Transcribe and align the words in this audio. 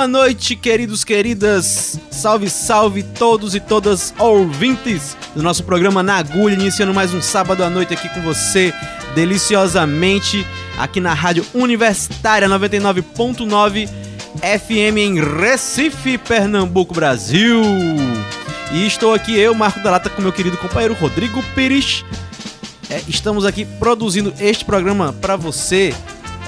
Boa 0.00 0.08
noite, 0.08 0.56
queridos, 0.56 1.04
queridas. 1.04 2.00
Salve, 2.10 2.48
salve 2.48 3.02
todos 3.02 3.54
e 3.54 3.60
todas 3.60 4.14
ouvintes 4.18 5.14
do 5.36 5.42
nosso 5.42 5.62
programa 5.62 6.02
Na 6.02 6.16
Agulha, 6.16 6.54
iniciando 6.54 6.94
mais 6.94 7.12
um 7.12 7.20
sábado 7.20 7.62
à 7.62 7.68
noite 7.68 7.92
aqui 7.92 8.08
com 8.08 8.22
você, 8.22 8.72
deliciosamente, 9.14 10.46
aqui 10.78 11.00
na 11.00 11.12
Rádio 11.12 11.44
Universitária 11.52 12.48
99.9 12.48 13.90
FM 14.40 14.96
em 14.96 15.20
Recife, 15.20 16.16
Pernambuco, 16.16 16.94
Brasil. 16.94 17.60
E 18.72 18.86
estou 18.86 19.12
aqui 19.12 19.38
eu, 19.38 19.54
Marco 19.54 19.80
da 19.80 19.90
Lata, 19.90 20.08
com 20.08 20.22
meu 20.22 20.32
querido 20.32 20.56
companheiro 20.56 20.94
Rodrigo 20.94 21.42
Pires. 21.54 22.06
É, 22.88 23.02
estamos 23.06 23.44
aqui 23.44 23.66
produzindo 23.66 24.32
este 24.40 24.64
programa 24.64 25.12
para 25.12 25.36
você 25.36 25.94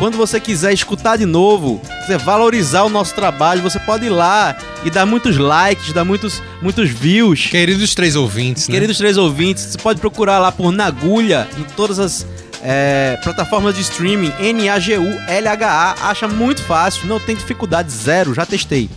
quando 0.02 0.16
você 0.16 0.40
quiser 0.40 0.72
escutar 0.72 1.16
de 1.16 1.24
novo, 1.24 1.80
você 2.04 2.18
valorizar 2.18 2.82
o 2.82 2.88
nosso 2.88 3.14
trabalho, 3.14 3.62
você 3.62 3.78
pode 3.78 4.06
ir 4.06 4.08
lá 4.08 4.56
e 4.84 4.90
dar 4.90 5.06
muitos 5.06 5.38
likes, 5.38 5.92
dar 5.92 6.04
muitos, 6.04 6.42
muitos 6.60 6.90
views. 6.90 7.46
Queridos 7.46 7.94
três 7.94 8.16
ouvintes, 8.16 8.66
né? 8.66 8.74
Queridos 8.74 8.98
três 8.98 9.16
ouvintes, 9.16 9.62
você 9.62 9.78
pode 9.78 10.00
procurar 10.00 10.40
lá 10.40 10.50
por 10.50 10.72
Nagulha 10.72 11.46
em 11.56 11.62
todas 11.76 12.00
as 12.00 12.26
é, 12.64 13.16
plataformas 13.22 13.76
de 13.76 13.82
streaming, 13.82 14.32
N-A-G-U-L-H-A, 14.40 15.94
acha 16.10 16.26
muito 16.26 16.62
fácil, 16.62 17.06
não 17.06 17.20
tem 17.20 17.36
dificuldade, 17.36 17.92
zero, 17.92 18.34
já 18.34 18.44
testei. 18.44 18.90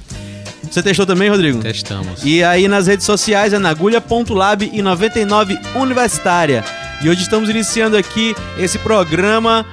Você 0.64 0.82
testou 0.82 1.06
também, 1.06 1.30
Rodrigo? 1.30 1.60
Testamos. 1.60 2.26
E 2.26 2.44
aí 2.44 2.68
nas 2.68 2.88
redes 2.88 3.06
sociais 3.06 3.54
é 3.54 3.60
nagulha.lab 3.60 4.72
e 4.74 4.82
99 4.82 5.56
Universitária. 5.76 6.66
E 7.04 7.08
hoje 7.08 7.22
estamos 7.22 7.48
iniciando 7.48 7.96
aqui 7.96 8.36
esse 8.58 8.80
programa 8.80 9.64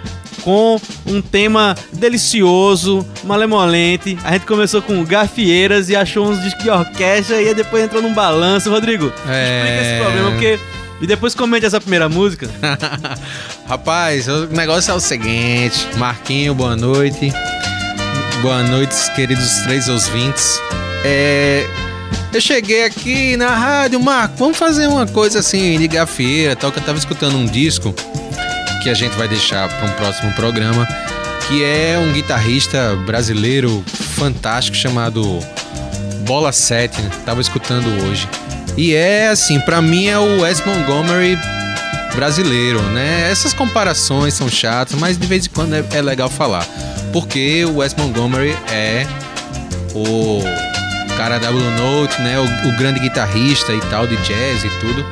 com 0.43 0.81
um 1.07 1.23
tema 1.23 1.75
delicioso, 1.93 3.07
malemolente. 3.25 4.19
A 4.25 4.33
gente 4.33 4.47
começou 4.47 4.83
com 4.83 5.05
gafieiras 5.05 5.89
e 5.89 5.97
achou 5.97 6.29
uns 6.29 6.41
discos 6.43 6.63
de 6.63 6.71
orquestra 6.71 7.41
e 7.41 7.55
depois 7.55 7.85
entrou 7.85 8.03
num 8.03 8.13
balanço. 8.13 8.71
Rodrigo, 8.71 9.13
é... 9.29 9.59
explica 9.59 9.83
esse 9.83 10.03
problema, 10.03 10.31
porque 10.31 10.59
e 11.01 11.07
depois 11.07 11.35
comente 11.35 11.67
essa 11.67 11.81
primeira 11.81 12.09
música. 12.09 12.49
Rapaz, 13.67 14.29
o 14.29 14.47
negócio 14.47 14.93
é 14.93 14.95
o 14.95 15.01
seguinte: 15.01 15.89
Marquinho, 15.97 16.55
boa 16.55 16.77
noite. 16.77 17.33
Boa 18.41 18.63
noite, 18.63 18.95
queridos 19.15 19.59
três 19.65 19.89
ouvintes. 19.89 20.61
É. 21.05 21.67
Eu 22.33 22.41
cheguei 22.41 22.85
aqui 22.85 23.37
na 23.37 23.55
rádio, 23.55 24.01
Marco, 24.01 24.37
vamos 24.39 24.57
fazer 24.57 24.87
uma 24.87 25.07
coisa 25.07 25.41
assim 25.41 25.79
de 25.79 25.87
gafieira, 25.87 26.57
tal, 26.57 26.73
que 26.73 26.79
eu 26.79 26.83
tava 26.83 26.97
escutando 26.97 27.37
um 27.37 27.45
disco 27.45 27.95
que 28.83 28.91
a 28.91 28.95
gente 28.95 29.17
vai 29.17 29.29
deixar 29.29 29.69
para 29.69 29.87
um 29.87 29.93
próximo 29.93 30.33
programa, 30.33 30.87
que 31.47 31.63
é 31.63 31.97
um 31.99 32.13
guitarrista 32.13 32.97
brasileiro 33.07 33.83
fantástico 33.87 34.77
chamado 34.77 35.23
Bola 36.27 36.53
7, 36.53 37.01
né? 37.01 37.11
tava 37.25 37.41
escutando 37.41 37.87
hoje. 38.05 38.29
E 38.77 38.95
é 38.95 39.29
assim, 39.29 39.61
para 39.61 39.81
mim 39.81 40.07
é 40.07 40.19
o 40.19 40.41
Wes 40.41 40.65
Montgomery 40.65 41.39
brasileiro, 42.15 42.81
né? 42.91 43.31
Essas 43.31 43.53
comparações 43.53 44.35
são 44.35 44.49
chatas, 44.49 44.99
mas 44.99 45.17
de 45.17 45.27
vez 45.27 45.47
em 45.47 45.51
quando 45.51 45.75
é, 45.75 45.85
é 45.93 46.03
legal 46.03 46.29
falar. 46.29 46.67
Porque 47.13 47.65
o 47.65 47.77
Wes 47.77 47.95
Montgomery 47.95 48.57
é 48.71 49.07
o 49.95 50.43
cara 51.17 51.39
da 51.39 51.51
Blue 51.51 51.71
Note, 51.73 52.21
né? 52.21 52.39
O, 52.39 52.69
o 52.69 52.77
grande 52.79 52.99
guitarrista 52.99 53.73
e 53.73 53.81
tal 53.83 54.07
de 54.07 54.17
jazz 54.17 54.65
e 54.65 54.69
tudo. 54.81 55.07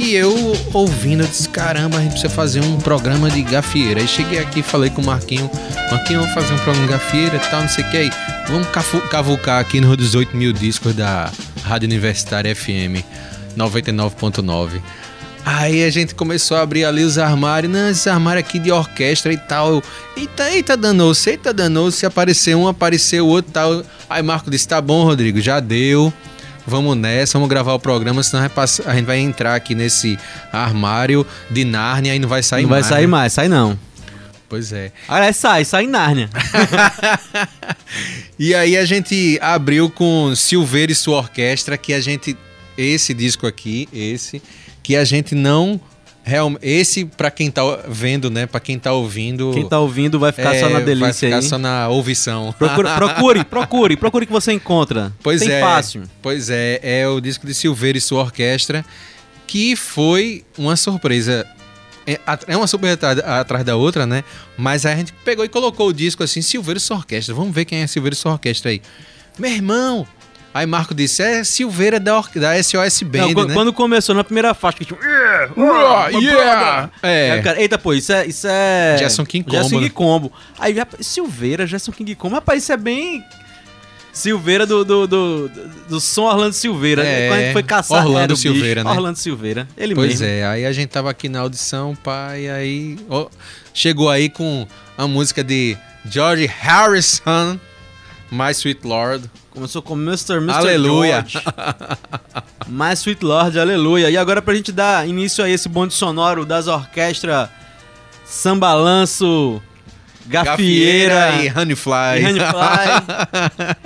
E 0.00 0.14
eu 0.14 0.56
ouvindo, 0.72 1.24
eu 1.24 1.26
disse, 1.26 1.46
caramba, 1.46 1.98
a 1.98 2.00
gente 2.00 2.12
precisa 2.12 2.32
fazer 2.32 2.62
um 2.62 2.78
programa 2.78 3.30
de 3.30 3.42
gafieira. 3.42 4.00
Aí 4.00 4.08
cheguei 4.08 4.38
aqui 4.38 4.62
falei 4.62 4.88
com 4.88 5.02
o 5.02 5.04
Marquinho, 5.04 5.48
Marquinho, 5.90 6.20
vamos 6.20 6.32
fazer 6.32 6.54
um 6.54 6.56
programa 6.56 6.86
de 6.86 6.92
gafieira 6.94 7.36
e 7.36 7.50
tal, 7.50 7.60
não 7.60 7.68
sei 7.68 7.84
o 7.84 7.90
que 7.90 7.96
aí. 7.98 8.10
Vamos 8.48 8.66
cavucar 9.10 9.60
aqui 9.60 9.78
nos 9.78 9.98
18 9.98 10.34
mil 10.34 10.54
discos 10.54 10.94
da 10.94 11.30
Rádio 11.64 11.86
Universitária 11.86 12.56
FM 12.56 13.04
99.9. 13.54 14.80
Aí 15.44 15.84
a 15.84 15.90
gente 15.90 16.14
começou 16.14 16.56
a 16.56 16.62
abrir 16.62 16.86
ali 16.86 17.04
os 17.04 17.18
armários, 17.18 17.70
não, 17.70 17.90
esses 17.90 18.06
armários 18.06 18.46
aqui 18.46 18.58
de 18.58 18.72
orquestra 18.72 19.34
e 19.34 19.36
tal. 19.36 19.82
Eita, 20.16 20.50
eita, 20.50 20.78
danou-se, 20.78 21.28
eita, 21.28 21.52
danou-se. 21.52 21.98
Se 21.98 22.06
aparecer 22.06 22.56
um, 22.56 22.66
apareceu 22.66 23.26
outro 23.26 23.52
tal. 23.52 23.82
Aí 24.08 24.22
Marco 24.22 24.50
disse, 24.50 24.66
tá 24.66 24.80
bom, 24.80 25.04
Rodrigo, 25.04 25.42
já 25.42 25.60
deu. 25.60 26.10
Vamos 26.70 26.96
nessa, 26.96 27.32
vamos 27.32 27.48
gravar 27.48 27.74
o 27.74 27.80
programa, 27.80 28.22
senão 28.22 28.48
vai 28.48 28.64
a 28.86 28.94
gente 28.94 29.04
vai 29.04 29.18
entrar 29.18 29.56
aqui 29.56 29.74
nesse 29.74 30.16
armário 30.52 31.26
de 31.50 31.64
Nárnia 31.64 32.14
e 32.14 32.18
não 32.20 32.28
vai 32.28 32.44
sair 32.44 32.62
não 32.62 32.70
vai 32.70 32.80
mais. 32.80 32.86
sair 32.86 33.02
né? 33.02 33.06
mais, 33.08 33.32
sai 33.32 33.48
não. 33.48 33.76
Pois 34.48 34.72
é. 34.72 34.92
Aliás, 35.08 35.36
sai, 35.36 35.64
sai 35.64 35.84
em 35.84 35.88
Nárnia. 35.88 36.30
E 38.42 38.54
aí 38.54 38.74
a 38.74 38.86
gente 38.86 39.38
abriu 39.42 39.90
com 39.90 40.34
Silveira 40.34 40.90
e 40.90 40.94
sua 40.94 41.18
orquestra, 41.18 41.76
que 41.76 41.92
a 41.92 42.00
gente. 42.00 42.34
Esse 42.78 43.12
disco 43.12 43.46
aqui, 43.46 43.86
esse, 43.92 44.40
que 44.82 44.96
a 44.96 45.04
gente 45.04 45.34
não. 45.34 45.78
Real, 46.22 46.52
esse, 46.60 47.06
pra 47.06 47.30
quem 47.30 47.50
tá 47.50 47.62
vendo, 47.88 48.30
né? 48.30 48.46
Pra 48.46 48.60
quem 48.60 48.78
tá 48.78 48.92
ouvindo. 48.92 49.50
Quem 49.54 49.66
tá 49.68 49.80
ouvindo 49.80 50.18
vai 50.18 50.30
ficar 50.32 50.50
só 50.54 50.66
é, 50.66 50.68
na 50.68 50.74
Vai 50.74 50.84
delícia 50.84 51.28
ficar 51.28 51.36
aí. 51.36 51.42
só 51.42 51.58
na 51.58 51.88
ouvição. 51.88 52.54
Procure, 52.58 52.88
procure, 52.94 53.44
procure, 53.44 53.96
procure 53.96 54.26
que 54.26 54.32
você 54.32 54.52
encontra. 54.52 55.12
Pois 55.22 55.40
Tem 55.40 55.50
é. 55.50 55.60
fácil. 55.60 56.02
Pois 56.22 56.50
é, 56.50 56.78
é 56.82 57.08
o 57.08 57.20
disco 57.20 57.46
de 57.46 57.54
Silveira 57.54 57.96
e 57.96 58.00
sua 58.00 58.20
orquestra, 58.22 58.84
que 59.46 59.74
foi 59.74 60.44
uma 60.58 60.76
surpresa. 60.76 61.46
É, 62.06 62.18
é 62.48 62.56
uma 62.56 62.66
surpresa 62.66 62.94
atrás- 62.94 63.18
atrás 63.18 63.64
da 63.64 63.76
outra, 63.76 64.06
né? 64.06 64.22
Mas 64.58 64.84
aí 64.84 64.92
a 64.92 64.96
gente 64.96 65.12
pegou 65.24 65.44
e 65.44 65.48
colocou 65.48 65.88
o 65.88 65.92
disco 65.92 66.22
assim, 66.22 66.42
Silveira 66.42 66.78
e 66.78 66.80
sua 66.80 66.98
orquestra. 66.98 67.34
Vamos 67.34 67.54
ver 67.54 67.64
quem 67.64 67.80
é 67.80 67.86
Silveira 67.86 68.14
e 68.14 68.16
sua 68.16 68.32
orquestra 68.32 68.70
aí. 68.70 68.82
Meu 69.38 69.50
irmão! 69.50 70.06
Aí 70.52 70.66
Marco 70.66 70.92
disse, 70.94 71.22
é 71.22 71.44
Silveira 71.44 72.00
da, 72.00 72.18
or- 72.18 72.28
da 72.34 72.60
SOS 72.60 73.02
Band, 73.04 73.18
Não, 73.18 73.34
quando, 73.34 73.48
né? 73.48 73.54
quando 73.54 73.72
começou 73.72 74.14
na 74.16 74.24
primeira 74.24 74.52
faixa, 74.52 74.78
que 74.78 74.84
tipo. 74.84 74.98
Ah, 75.02 76.08
yeah! 76.12 76.90
É. 77.02 77.28
É, 77.38 77.42
cara, 77.42 77.60
eita, 77.60 77.78
pô, 77.78 77.92
isso 77.94 78.12
é. 78.12 78.26
Isso 78.26 78.46
é... 78.48 78.96
Gerson 78.98 79.24
King 79.24 79.44
Combo, 79.44 79.56
Gerson 79.56 79.70
King 79.76 79.84
né? 79.84 79.90
Combo. 79.94 80.32
Aí, 80.58 80.74
Silveira, 81.00 81.66
Gerson 81.68 81.92
King 81.92 82.14
Combo. 82.16 82.34
Rapaz, 82.34 82.62
isso 82.64 82.72
é 82.72 82.76
bem. 82.76 83.24
Silveira 84.12 84.66
do, 84.66 84.84
do, 84.84 85.06
do, 85.06 85.50
do 85.88 86.00
som 86.00 86.22
Orlando 86.24 86.52
Silveira. 86.52 87.04
É, 87.04 87.28
Quando 87.28 87.38
a 87.38 87.42
gente 87.44 87.52
foi 87.52 87.62
caçar. 87.62 88.04
Orlando 88.04 88.34
o 88.34 88.36
bicho, 88.36 88.52
Silveira, 88.52 88.82
né? 88.82 88.90
Orlando 88.90 89.16
Silveira. 89.18 89.68
Ele 89.76 89.94
Pois 89.94 90.20
mesmo. 90.20 90.26
é, 90.26 90.44
aí 90.44 90.66
a 90.66 90.72
gente 90.72 90.88
tava 90.88 91.08
aqui 91.10 91.28
na 91.28 91.38
audição, 91.40 91.94
pai, 92.02 92.48
aí 92.48 92.98
ó, 93.08 93.28
chegou 93.72 94.10
aí 94.10 94.28
com 94.28 94.66
a 94.98 95.06
música 95.06 95.44
de 95.44 95.76
George 96.04 96.46
Harrison, 96.46 97.58
My 98.30 98.50
Sweet 98.52 98.86
Lord. 98.86 99.30
Começou 99.50 99.82
com 99.82 99.94
Mr. 99.94 100.36
Mr. 100.36 100.52
Aleluia. 100.52 101.24
George. 101.26 101.46
My 102.68 102.92
Sweet 102.94 103.24
Lord, 103.24 103.58
aleluia. 103.58 104.10
E 104.10 104.16
agora 104.16 104.40
pra 104.40 104.54
gente 104.54 104.70
dar 104.70 105.08
início 105.08 105.42
a 105.44 105.48
esse 105.50 105.68
bonde 105.68 105.92
sonoro 105.94 106.44
das 106.46 106.68
orquestras 106.68 107.48
Sambalanço, 108.24 109.60
Gafieira, 110.26 111.42
e 111.42 111.48
Honeyfly. 111.50 112.20
e 112.20 112.26
Honeyfly. 112.26 113.76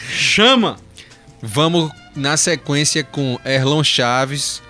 Chama! 0.10 0.78
Vamos 1.42 1.90
na 2.16 2.36
sequência 2.38 3.04
com 3.04 3.38
Erlon 3.44 3.84
Chaves 3.84 4.62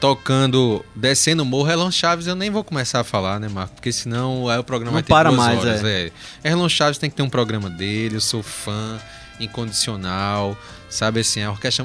tocando 0.00 0.84
Descendo 0.94 1.42
o 1.42 1.46
Morro. 1.46 1.70
Erlon 1.70 1.90
Chaves 1.90 2.26
eu 2.26 2.34
nem 2.34 2.50
vou 2.50 2.62
começar 2.64 3.00
a 3.00 3.04
falar, 3.04 3.40
né, 3.40 3.48
Marco? 3.48 3.74
Porque 3.74 3.92
senão 3.92 4.48
aí 4.48 4.58
o 4.58 4.64
programa 4.64 4.90
Não 4.90 4.94
vai 4.94 5.02
ter 5.02 5.08
para 5.08 5.32
mais, 5.32 5.58
horas. 5.58 5.84
É. 5.84 6.10
Erlon 6.44 6.68
Chaves 6.68 6.98
tem 6.98 7.08
que 7.10 7.16
ter 7.16 7.22
um 7.22 7.28
programa 7.30 7.68
dele, 7.70 8.16
eu 8.16 8.20
sou 8.20 8.42
fã 8.42 8.98
incondicional, 9.38 10.56
sabe 10.88 11.20
assim, 11.20 11.42
a 11.42 11.50
orquestra, 11.50 11.84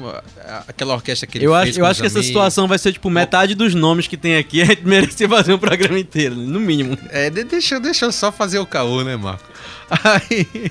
aquela 0.68 0.94
orquestra 0.94 1.26
que 1.26 1.36
ele 1.38 1.46
Eu 1.46 1.52
fez 1.54 1.70
acho, 1.70 1.80
eu 1.80 1.86
acho 1.86 2.00
que 2.00 2.06
essa 2.06 2.18
amigos. 2.18 2.28
situação 2.28 2.66
vai 2.68 2.78
ser 2.78 2.92
tipo 2.92 3.10
metade 3.10 3.54
dos 3.54 3.74
nomes 3.74 4.06
que 4.06 4.16
tem 4.16 4.36
aqui. 4.36 4.60
A 4.62 4.66
gente 4.66 4.86
merecia 4.86 5.28
fazer 5.28 5.52
um 5.54 5.58
programa 5.58 5.98
inteiro, 5.98 6.34
no 6.34 6.60
mínimo. 6.60 6.96
É, 7.10 7.28
de- 7.28 7.44
deixa, 7.44 7.78
deixa 7.80 8.06
eu 8.06 8.12
só 8.12 8.30
fazer 8.32 8.58
o 8.58 8.66
caô, 8.66 9.02
né, 9.02 9.16
Marco? 9.16 9.44
Aí, 9.90 10.70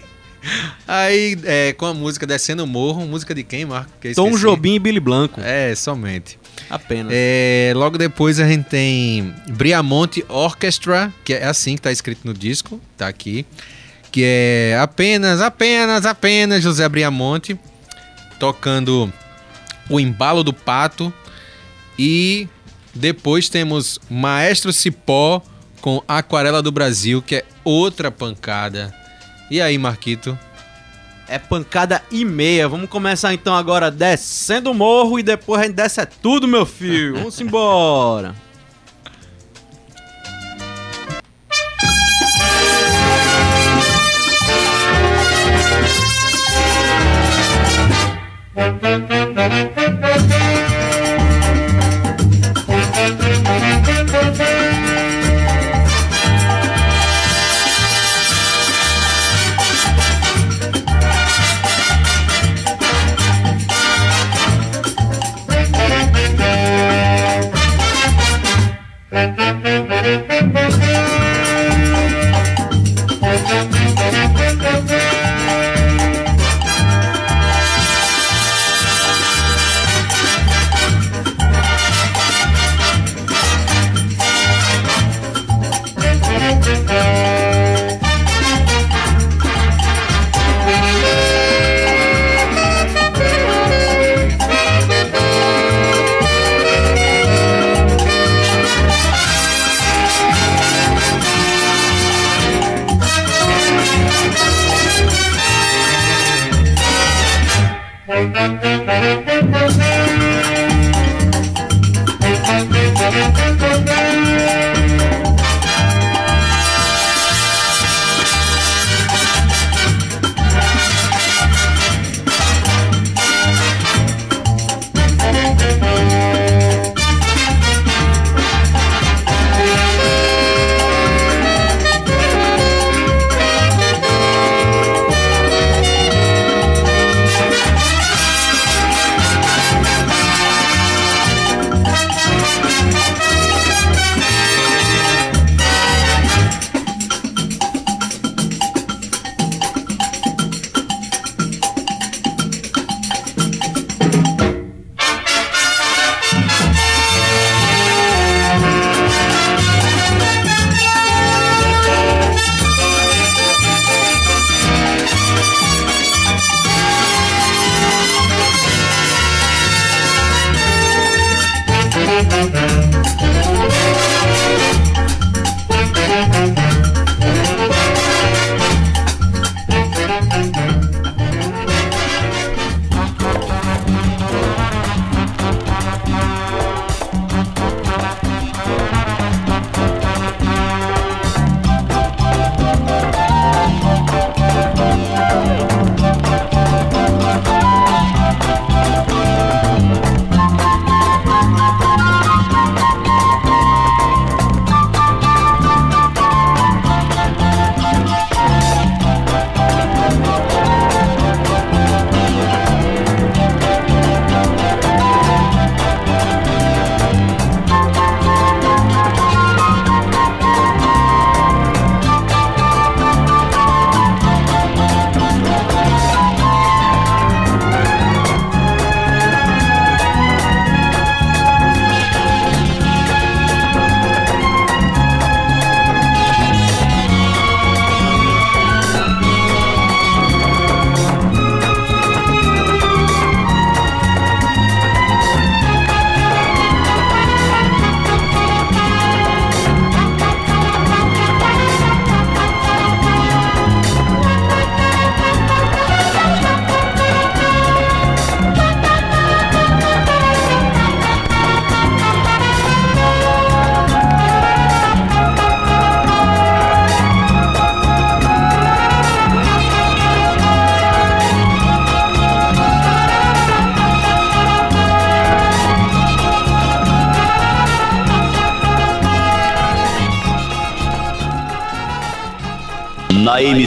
aí 0.88 1.38
é, 1.44 1.74
com 1.74 1.86
a 1.86 1.94
música 1.94 2.26
Descendo 2.26 2.64
o 2.64 2.68
Morro, 2.68 3.06
música 3.06 3.34
de 3.34 3.44
quem, 3.44 3.66
Marco? 3.66 3.92
Que 4.00 4.14
Tom. 4.14 4.32
Jobim 4.32 4.76
e 4.76 4.80
Billy 4.80 5.00
Blanco. 5.00 5.40
É, 5.42 5.74
somente. 5.76 6.40
Apenas. 6.70 7.12
É, 7.16 7.74
logo 7.76 7.98
depois 7.98 8.40
a 8.40 8.48
gente 8.48 8.66
tem 8.66 9.34
Briamonte 9.50 10.26
Orchestra, 10.28 11.14
que 11.24 11.34
é 11.34 11.46
assim 11.46 11.76
que 11.76 11.82
tá 11.82 11.92
escrito 11.92 12.26
no 12.26 12.34
disco, 12.34 12.80
tá 12.98 13.08
aqui. 13.08 13.46
Que 14.12 14.24
é 14.26 14.78
apenas, 14.80 15.42
apenas, 15.42 16.06
apenas 16.06 16.64
José 16.64 16.88
Briamonte 16.90 17.58
tocando 18.40 19.12
o 19.90 20.00
embalo 20.00 20.44
do 20.44 20.54
pato. 20.54 21.14
E 21.98 22.48
depois 22.94 23.48
temos 23.48 24.00
Maestro 24.10 24.74
Cipó 24.74 25.42
com 25.82 26.02
Aquarela 26.08 26.62
do 26.62 26.72
Brasil, 26.72 27.22
que 27.22 27.38
é 27.38 27.46
outra 27.64 28.12
pancada. 28.12 29.01
E 29.52 29.62
aí, 29.62 29.78
Marquito? 29.78 30.40
É 31.28 31.38
pancada 31.38 32.02
e 32.10 32.24
meia. 32.24 32.70
Vamos 32.70 32.90
começar 32.90 33.34
então 33.34 33.54
agora 33.54 33.92
descendo 33.92 34.72
o 34.72 34.74
morro 34.74 35.20
e 35.20 35.24
depois 35.24 35.60
a 35.60 35.66
gente 35.66 35.76
desce 35.76 36.00
é 36.00 36.06
tudo, 36.06 36.48
meu 36.48 36.66
filho. 36.66 37.16
Vamos 37.16 37.42
embora. 37.42 38.34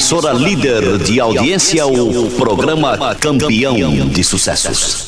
Emissora 0.05 0.35
líder 0.35 0.99
de 0.99 1.19
audiência, 1.19 1.87
o 1.87 2.31
programa 2.33 3.15
Campeão 3.15 4.07
de 4.07 4.23
Sucessos. 4.23 5.04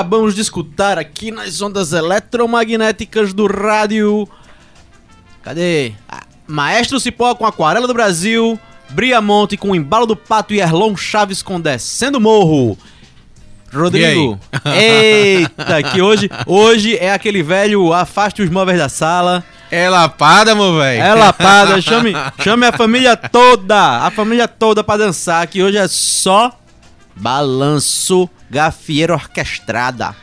Acabamos 0.00 0.34
de 0.34 0.40
escutar 0.40 0.96
aqui 0.96 1.30
nas 1.30 1.60
ondas 1.60 1.92
eletromagnéticas 1.92 3.34
do 3.34 3.46
rádio. 3.46 4.26
Cadê? 5.42 5.92
Ah, 6.08 6.22
Maestro 6.46 6.98
Cipó 6.98 7.34
com 7.34 7.44
Aquarela 7.44 7.86
do 7.86 7.92
Brasil, 7.92 8.58
Briamonte 8.88 9.58
com 9.58 9.76
Embalo 9.76 10.06
do 10.06 10.16
Pato 10.16 10.54
e 10.54 10.60
Erlon 10.60 10.96
Chaves 10.96 11.42
com 11.42 11.60
Descendo 11.60 12.18
Morro. 12.18 12.78
Rodrigo, 13.70 14.40
eita, 14.74 15.82
que 15.82 16.00
hoje, 16.00 16.30
hoje 16.46 16.96
é 16.96 17.12
aquele 17.12 17.42
velho 17.42 17.92
afaste 17.92 18.40
os 18.40 18.48
móveis 18.48 18.78
da 18.78 18.88
sala. 18.88 19.44
É 19.70 19.86
lapada, 19.90 20.54
meu 20.54 20.78
velho. 20.78 21.02
É 21.02 21.14
lapada, 21.14 21.78
chame, 21.82 22.14
chame 22.42 22.64
a 22.64 22.72
família 22.72 23.18
toda, 23.18 23.98
a 23.98 24.10
família 24.10 24.48
toda 24.48 24.82
pra 24.82 24.96
dançar, 24.96 25.46
que 25.46 25.62
hoje 25.62 25.76
é 25.76 25.86
só 25.86 26.58
balanço 27.14 28.28
gafieira 28.50 29.14
orquestrada. 29.14 30.14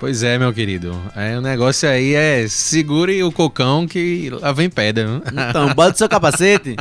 Pois 0.00 0.22
é, 0.22 0.38
meu 0.38 0.52
querido. 0.52 0.96
É, 1.16 1.36
o 1.36 1.40
negócio 1.40 1.88
aí 1.88 2.14
é 2.14 2.46
segure 2.48 3.20
o 3.24 3.32
cocão 3.32 3.86
que 3.86 4.30
lá 4.30 4.52
vem 4.52 4.70
pedra. 4.70 5.06
viu? 5.06 5.22
Então, 5.48 5.74
bota 5.74 5.96
seu 5.98 6.08
capacete. 6.08 6.76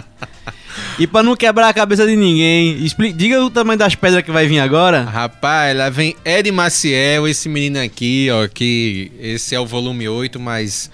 E 0.99 1.07
pra 1.07 1.23
não 1.23 1.35
quebrar 1.35 1.69
a 1.69 1.73
cabeça 1.73 2.05
de 2.05 2.15
ninguém, 2.15 2.83
expli- 2.85 3.11
diga 3.11 3.43
o 3.43 3.49
tamanho 3.49 3.79
das 3.79 3.95
pedras 3.95 4.23
que 4.23 4.29
vai 4.31 4.45
vir 4.47 4.59
agora. 4.59 5.01
Rapaz, 5.01 5.75
lá 5.75 5.89
vem 5.89 6.15
Ed 6.23 6.51
Maciel, 6.51 7.27
esse 7.27 7.49
menino 7.49 7.79
aqui, 7.81 8.27
ó, 8.31 8.47
que 8.47 9.11
esse 9.19 9.55
é 9.55 9.59
o 9.59 9.65
volume 9.65 10.07
8, 10.07 10.39
mas 10.39 10.91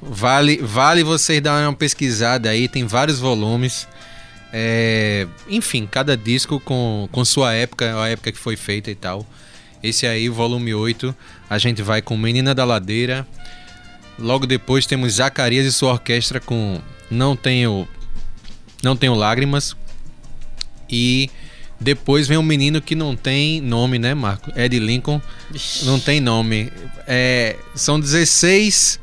vale, 0.00 0.56
vale 0.62 1.02
vocês 1.04 1.42
darem 1.42 1.66
uma 1.66 1.74
pesquisada 1.74 2.48
aí, 2.48 2.66
tem 2.66 2.86
vários 2.86 3.18
volumes. 3.18 3.86
É, 4.50 5.26
enfim, 5.46 5.86
cada 5.90 6.16
disco 6.16 6.58
com, 6.60 7.06
com 7.12 7.22
sua 7.26 7.52
época, 7.52 8.00
a 8.02 8.08
época 8.08 8.32
que 8.32 8.38
foi 8.38 8.56
feita 8.56 8.90
e 8.90 8.94
tal. 8.94 9.26
Esse 9.82 10.06
aí, 10.06 10.28
volume 10.28 10.74
8, 10.74 11.14
a 11.48 11.58
gente 11.58 11.82
vai 11.82 12.02
com 12.02 12.16
Menina 12.16 12.54
da 12.54 12.64
Ladeira. 12.64 13.26
Logo 14.18 14.46
depois 14.46 14.86
temos 14.86 15.14
Zacarias 15.14 15.64
e 15.66 15.72
sua 15.72 15.92
orquestra 15.92 16.40
com 16.40 16.80
Não 17.10 17.36
Tenho, 17.36 17.86
não 18.82 18.96
tenho 18.96 19.14
Lágrimas. 19.14 19.76
E 20.90 21.30
depois 21.80 22.26
vem 22.26 22.36
um 22.38 22.42
menino 22.42 22.80
que 22.82 22.94
não 22.96 23.14
tem 23.14 23.60
nome, 23.60 23.98
né, 23.98 24.14
Marco? 24.14 24.50
Ed 24.58 24.76
Lincoln. 24.78 25.20
Não 25.84 26.00
tem 26.00 26.20
nome. 26.20 26.72
É, 27.06 27.56
são 27.74 28.00
16 28.00 28.98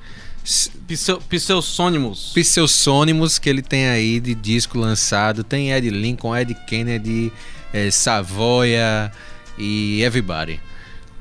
Pseu- 0.87 1.21
Pseusônimos. 1.29 2.31
pseudônimos 2.35 3.39
que 3.39 3.49
ele 3.49 3.61
tem 3.61 3.87
aí 3.87 4.19
de 4.19 4.35
disco 4.35 4.77
lançado. 4.77 5.43
Tem 5.43 5.71
Ed 5.71 5.89
Lincoln, 5.89 6.35
Ed 6.35 6.53
Kennedy, 6.67 7.31
é, 7.71 7.89
Savoia 7.89 9.11
e 9.57 10.01
Everybody. 10.03 10.59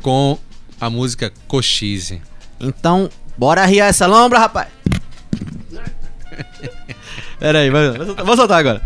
Com 0.03 0.39
a 0.81 0.91
música 0.91 1.33
Cochise. 1.49 2.21
Então, 2.61 3.09
bora 3.37 3.63
arriar 3.63 3.87
essa 3.87 4.07
lombra, 4.07 4.39
rapaz. 4.39 4.69
Pera 7.39 7.59
aí, 7.59 7.71
vou 7.71 8.07
soltar, 8.07 8.25
vou 8.25 8.37
soltar 8.37 8.59
agora. 8.59 8.83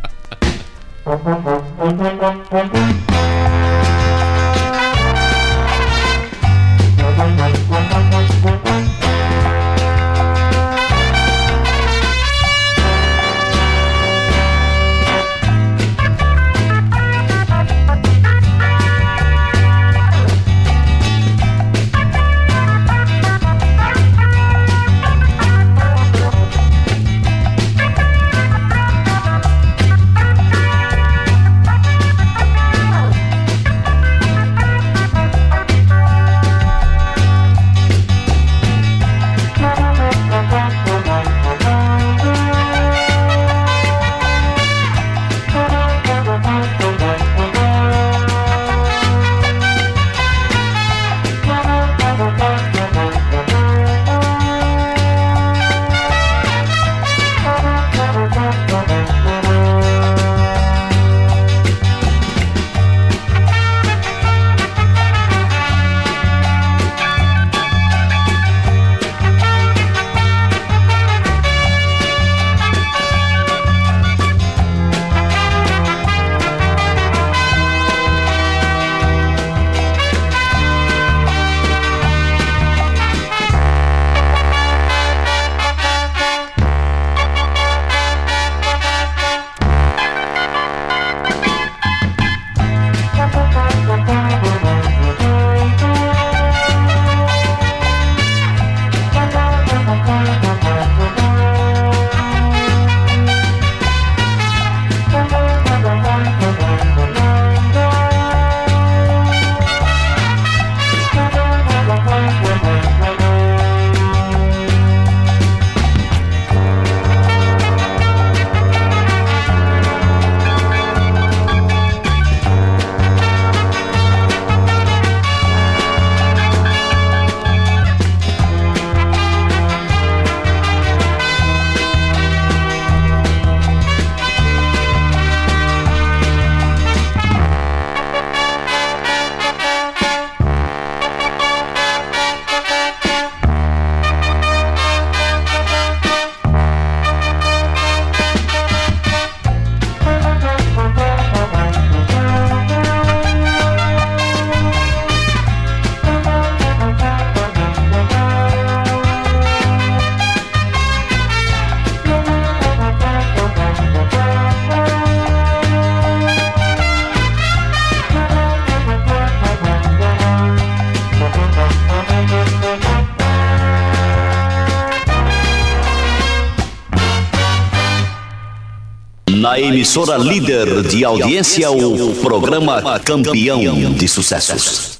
Emissora 179.61 180.17
líder 180.17 180.83
de 180.83 181.05
audiência, 181.05 181.69
o 181.71 182.15
programa 182.23 182.99
Campeão 183.01 183.93
de 183.93 184.07
Sucessos. 184.07 184.98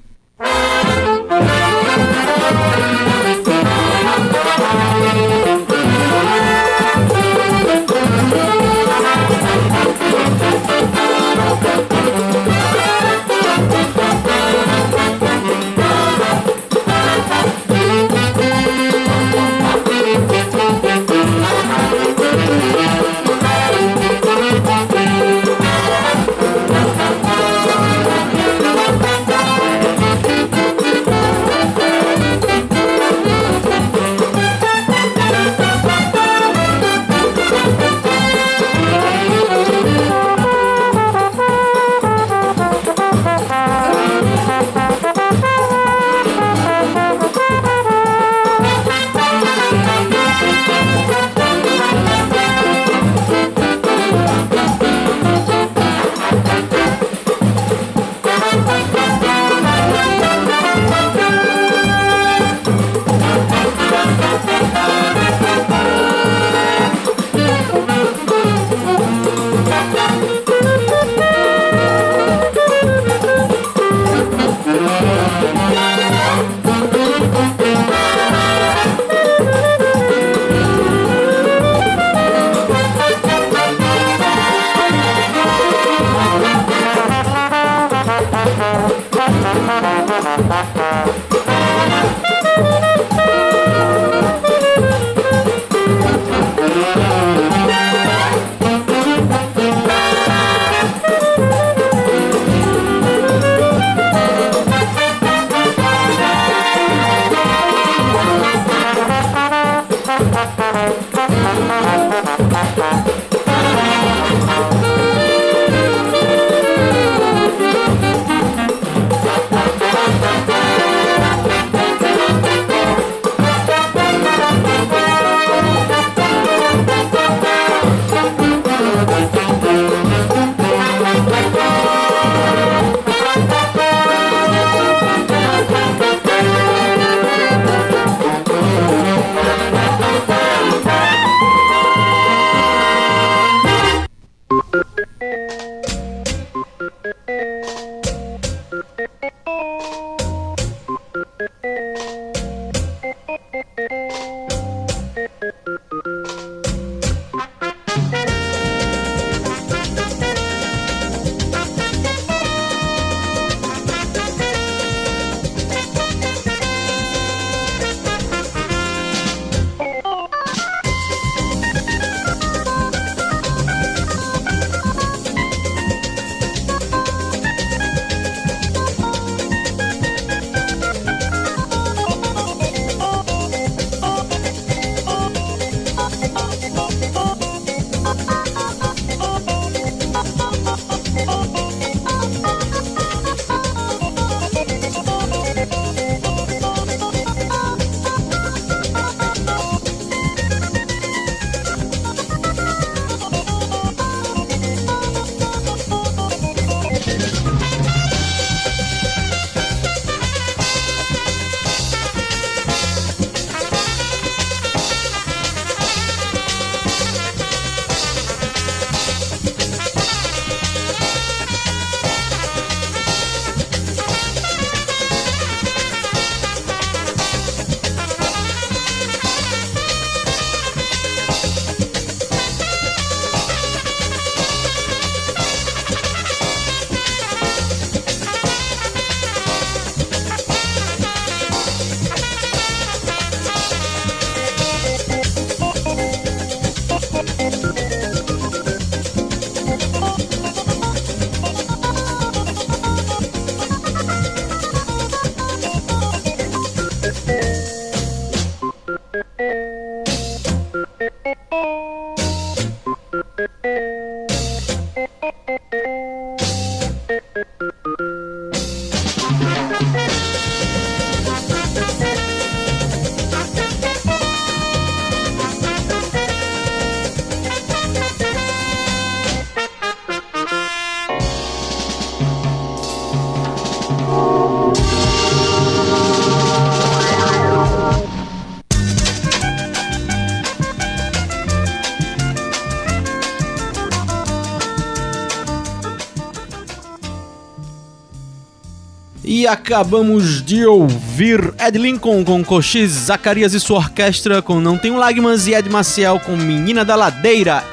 Acabamos 299.49 300.43
de 300.45 300.67
ouvir 300.67 301.55
Ed 301.59 301.79
Lincoln 301.79 302.23
com 302.23 302.45
Cochise, 302.45 303.07
Zacarias 303.07 303.55
e 303.55 303.61
sua 303.61 303.79
orquestra 303.79 304.43
com 304.43 304.61
Não 304.61 304.77
Tenho 304.77 304.97
Lágrimas 304.97 305.47
e 305.47 305.55
Ed 305.55 305.69
Maciel 305.69 306.21
com 306.21 306.37
Menina 306.37 306.85
da 306.85 306.95
Ladeira. 306.95 307.65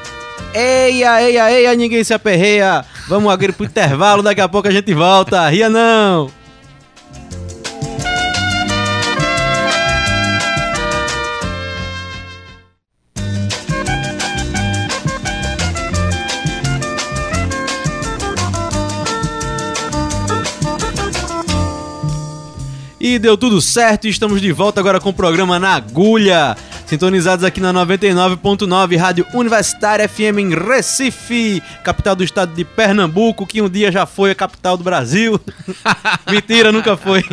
Eia, 0.54 1.22
eia, 1.22 1.52
eia, 1.52 1.74
ninguém 1.74 2.02
se 2.02 2.14
aperreia. 2.14 2.84
Vamos 3.08 3.30
agora 3.30 3.52
pro 3.52 3.66
intervalo, 3.66 4.22
daqui 4.22 4.40
a 4.40 4.48
pouco 4.48 4.68
a 4.68 4.70
gente 4.70 4.92
volta. 4.94 5.46
Ria 5.48 5.68
não! 5.68 6.45
Deu 23.18 23.36
tudo 23.36 23.62
certo 23.62 24.06
e 24.06 24.10
estamos 24.10 24.42
de 24.42 24.52
volta 24.52 24.78
agora 24.78 25.00
com 25.00 25.08
o 25.08 25.12
programa 25.12 25.58
Na 25.58 25.74
Agulha. 25.74 26.54
Sintonizados 26.86 27.44
aqui 27.44 27.60
na 27.60 27.72
99.9 27.72 28.96
Rádio 28.98 29.26
Universitária 29.32 30.06
FM 30.06 30.38
em 30.38 30.54
Recife, 30.54 31.62
capital 31.82 32.14
do 32.14 32.22
estado 32.22 32.54
de 32.54 32.62
Pernambuco, 32.62 33.46
que 33.46 33.62
um 33.62 33.70
dia 33.70 33.90
já 33.90 34.04
foi 34.04 34.32
a 34.32 34.34
capital 34.34 34.76
do 34.76 34.84
Brasil. 34.84 35.40
Mentira, 36.30 36.70
nunca 36.70 36.96
foi. 36.96 37.24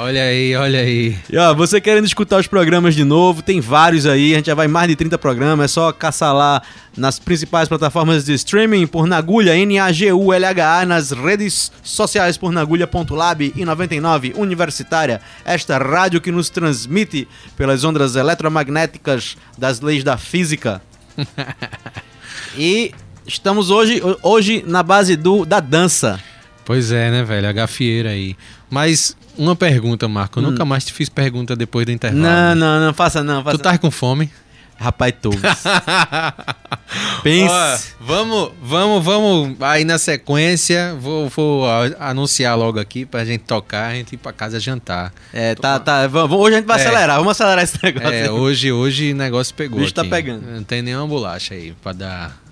Olha 0.00 0.22
aí, 0.22 0.54
olha 0.54 0.78
aí. 0.78 1.18
E 1.28 1.36
ó, 1.36 1.52
você 1.52 1.80
querendo 1.80 2.04
escutar 2.04 2.38
os 2.38 2.46
programas 2.46 2.94
de 2.94 3.02
novo, 3.02 3.42
tem 3.42 3.60
vários 3.60 4.06
aí, 4.06 4.32
a 4.32 4.36
gente 4.36 4.46
já 4.46 4.54
vai 4.54 4.68
mais 4.68 4.86
de 4.86 4.94
30 4.94 5.18
programas, 5.18 5.64
é 5.64 5.66
só 5.66 5.90
caçar 5.90 6.32
lá 6.32 6.62
nas 6.96 7.18
principais 7.18 7.68
plataformas 7.68 8.24
de 8.24 8.32
streaming 8.34 8.86
por 8.86 9.08
Nagulha, 9.08 9.56
N-A-G-U-L-H-A, 9.56 10.86
nas 10.86 11.10
redes 11.10 11.72
sociais 11.82 12.36
por 12.36 12.52
Nagulha.lab 12.52 13.52
e 13.56 13.64
99 13.64 14.34
Universitária, 14.36 15.20
esta 15.44 15.78
rádio 15.78 16.20
que 16.20 16.30
nos 16.30 16.48
transmite 16.48 17.26
pelas 17.56 17.82
ondas 17.82 18.14
eletromagnéticas 18.14 19.36
das 19.58 19.80
leis 19.80 20.04
da 20.04 20.16
física. 20.16 20.80
e 22.56 22.94
estamos 23.26 23.68
hoje, 23.68 24.00
hoje 24.22 24.62
na 24.64 24.84
base 24.84 25.16
do, 25.16 25.44
da 25.44 25.58
dança. 25.58 26.22
Pois 26.64 26.92
é, 26.92 27.10
né, 27.10 27.24
velho? 27.24 27.48
A 27.48 27.52
gafieira 27.52 28.10
aí. 28.10 28.36
Mas 28.70 29.16
uma 29.38 29.56
pergunta, 29.56 30.06
Marco. 30.08 30.38
Eu 30.38 30.44
hum. 30.44 30.50
nunca 30.50 30.64
mais 30.64 30.84
te 30.84 30.92
fiz 30.92 31.08
pergunta 31.08 31.56
depois 31.56 31.86
do 31.86 31.92
intervalo. 31.92 32.22
Não, 32.22 32.54
não, 32.54 32.80
não, 32.86 32.94
faça 32.94 33.22
não. 33.22 33.42
Faça 33.42 33.56
tu 33.56 33.62
tá 33.62 33.78
com 33.78 33.90
fome? 33.90 34.30
Rapaz, 34.78 35.12
tô. 35.20 35.30
Pense. 37.24 37.94
vamos, 38.00 38.52
vamos, 38.62 39.04
vamos. 39.04 39.56
Aí 39.60 39.84
na 39.84 39.98
sequência, 39.98 40.94
vou, 41.00 41.28
vou 41.28 41.64
anunciar 41.98 42.56
logo 42.56 42.78
aqui 42.78 43.04
pra 43.04 43.24
gente 43.24 43.42
tocar, 43.42 43.88
a 43.88 43.94
gente 43.94 44.12
ir 44.12 44.18
pra 44.18 44.32
casa 44.32 44.60
jantar. 44.60 45.12
É, 45.32 45.56
tá, 45.56 45.80
tá. 45.80 46.08
Hoje 46.30 46.54
a 46.54 46.58
gente 46.58 46.66
vai 46.66 46.78
é. 46.78 46.80
acelerar, 46.80 47.16
vamos 47.18 47.32
acelerar 47.32 47.64
esse 47.64 47.76
negócio. 47.82 48.12
É, 48.12 48.30
hoje, 48.30 48.70
hoje 48.70 49.12
o 49.12 49.16
negócio 49.16 49.52
pegou. 49.52 49.78
O 49.78 49.80
bicho 49.82 49.92
tá 49.92 50.04
pegando. 50.04 50.46
Não 50.46 50.62
tem 50.62 50.80
nenhuma 50.80 51.08
bolacha 51.08 51.54
aí 51.54 51.74
pra 51.82 51.92
dar 51.92 52.47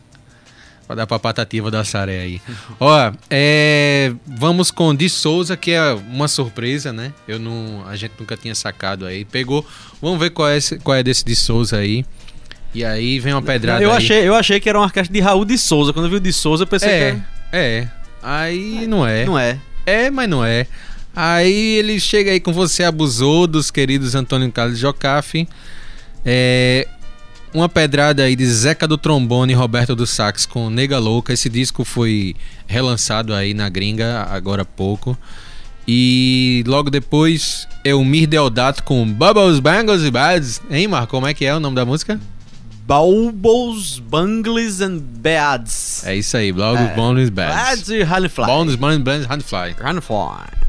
Pra 0.86 0.94
dar 0.94 1.06
pra 1.06 1.18
patativa 1.18 1.70
da 1.70 1.84
Saré 1.84 2.20
aí. 2.20 2.40
Ó, 2.78 3.12
é, 3.28 4.12
vamos 4.26 4.70
com 4.70 4.94
De 4.94 5.08
Souza, 5.08 5.56
que 5.56 5.72
é 5.72 5.92
uma 5.92 6.28
surpresa, 6.28 6.92
né? 6.92 7.12
Eu 7.26 7.38
não, 7.38 7.84
a 7.88 7.96
gente 7.96 8.12
nunca 8.18 8.36
tinha 8.36 8.54
sacado 8.54 9.04
aí. 9.04 9.24
Pegou. 9.24 9.66
Vamos 10.00 10.20
ver 10.20 10.30
qual 10.30 10.48
é, 10.48 10.56
esse, 10.56 10.78
qual 10.78 10.96
é 10.96 11.02
desse 11.02 11.24
De 11.24 11.34
Souza 11.34 11.78
aí. 11.78 12.04
E 12.72 12.84
aí 12.84 13.18
vem 13.18 13.32
uma 13.32 13.42
pedrada 13.42 13.82
eu 13.82 13.90
aí. 13.90 13.96
Achei, 13.96 14.28
eu 14.28 14.34
achei 14.34 14.60
que 14.60 14.68
era 14.68 14.78
uma 14.78 14.84
orquestra 14.84 15.12
de 15.12 15.20
Raul 15.20 15.44
de 15.44 15.58
Souza. 15.58 15.92
Quando 15.92 16.06
eu 16.06 16.10
vi 16.10 16.16
o 16.16 16.20
de 16.20 16.32
Souza, 16.32 16.62
eu 16.62 16.66
pensei 16.68 16.88
é, 16.88 16.98
que 16.98 17.04
era... 17.04 17.26
É, 17.52 17.88
Aí 18.22 18.86
não 18.88 19.06
é. 19.06 19.24
Não 19.24 19.38
é. 19.38 19.58
É, 19.86 20.10
mas 20.10 20.28
não 20.28 20.44
é. 20.44 20.66
Aí 21.14 21.76
ele 21.76 21.98
chega 22.00 22.32
aí 22.32 22.40
com 22.40 22.52
você, 22.52 22.82
abusou 22.82 23.46
dos 23.46 23.70
queridos 23.70 24.14
Antônio 24.16 24.50
Carlos 24.50 24.78
Jocafe. 24.78 25.48
É, 26.24 26.88
uma 27.56 27.68
pedrada 27.68 28.22
aí 28.22 28.36
de 28.36 28.46
Zeca 28.46 28.86
do 28.86 28.98
Trombone 28.98 29.52
e 29.52 29.56
Roberto 29.56 29.96
do 29.96 30.06
Sax 30.06 30.44
com 30.44 30.68
Nega 30.68 30.98
Louca. 30.98 31.32
Esse 31.32 31.48
disco 31.48 31.84
foi 31.84 32.36
relançado 32.66 33.32
aí 33.32 33.54
na 33.54 33.68
gringa 33.68 34.26
agora 34.30 34.62
há 34.62 34.64
pouco. 34.64 35.16
E 35.88 36.62
logo 36.66 36.90
depois 36.90 37.66
Elmir 37.82 38.28
Deodato 38.28 38.82
com 38.82 39.10
Bubbles, 39.10 39.58
Bangles 39.58 40.02
e 40.02 40.10
Bads. 40.10 40.60
Hein, 40.70 40.88
Marco? 40.88 41.12
Como 41.12 41.26
é 41.26 41.32
que 41.32 41.46
é 41.46 41.54
o 41.54 41.60
nome 41.60 41.76
da 41.76 41.84
música? 41.84 42.20
Bubbles, 42.86 44.00
Bangles 44.00 44.80
and 44.80 44.98
Bads. 44.98 46.04
É 46.04 46.14
isso 46.14 46.36
aí, 46.36 46.52
Bubbles, 46.52 46.90
é. 46.90 46.94
Bangles, 46.94 47.30
Bads. 47.30 47.54
Bads 47.54 47.88
e 47.88 48.02
Honeyfly. 48.02 48.46
Bangles, 48.46 48.76
Bangles, 48.76 49.26
Honeyfly. 49.30 49.76
Honeyfly. 49.82 50.65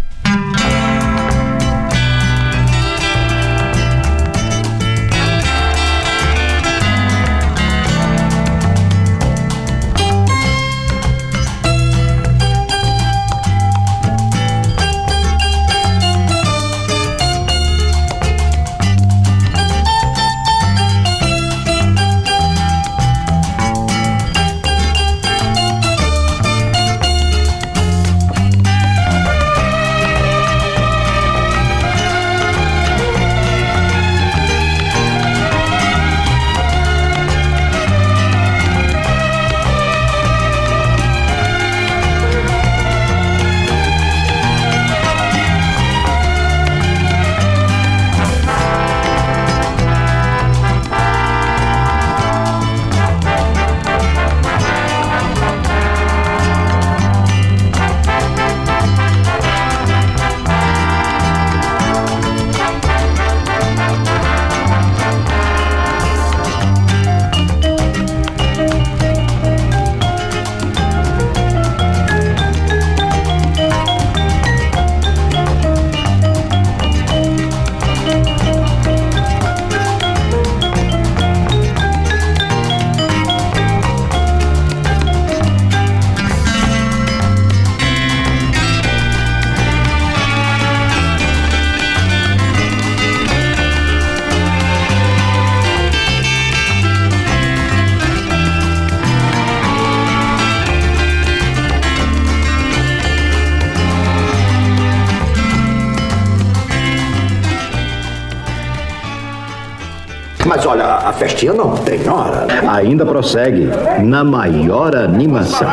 Festinha 111.13 111.53
não 111.53 111.75
tem 111.75 112.07
hora. 112.09 112.47
Ainda 112.71 113.05
prossegue 113.05 113.69
na 114.03 114.23
maior 114.23 114.95
animação. 114.95 115.67